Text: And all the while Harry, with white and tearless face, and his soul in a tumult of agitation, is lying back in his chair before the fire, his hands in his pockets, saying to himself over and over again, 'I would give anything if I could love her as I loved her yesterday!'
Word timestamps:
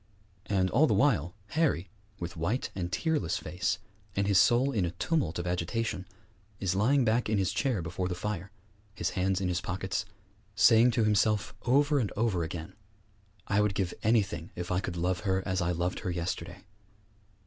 And 0.47 0.71
all 0.71 0.87
the 0.87 0.95
while 0.95 1.35
Harry, 1.49 1.87
with 2.19 2.35
white 2.35 2.71
and 2.73 2.91
tearless 2.91 3.37
face, 3.37 3.77
and 4.15 4.25
his 4.25 4.39
soul 4.39 4.71
in 4.71 4.83
a 4.83 4.89
tumult 4.89 5.37
of 5.37 5.45
agitation, 5.45 6.07
is 6.59 6.73
lying 6.73 7.05
back 7.05 7.29
in 7.29 7.37
his 7.37 7.51
chair 7.53 7.83
before 7.83 8.07
the 8.07 8.15
fire, 8.15 8.49
his 8.95 9.11
hands 9.11 9.39
in 9.39 9.47
his 9.47 9.61
pockets, 9.61 10.05
saying 10.55 10.89
to 10.89 11.03
himself 11.03 11.53
over 11.67 11.99
and 11.99 12.11
over 12.17 12.41
again, 12.41 12.73
'I 13.45 13.61
would 13.61 13.75
give 13.75 13.93
anything 14.01 14.49
if 14.55 14.71
I 14.71 14.79
could 14.79 14.97
love 14.97 15.19
her 15.19 15.43
as 15.47 15.61
I 15.61 15.71
loved 15.71 15.99
her 15.99 16.09
yesterday!' 16.09 16.63